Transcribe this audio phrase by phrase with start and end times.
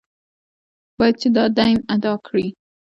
[0.97, 2.47] باید چې دا دین ادا کړي.